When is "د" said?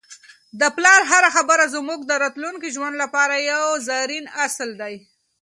0.59-0.61, 2.05-2.11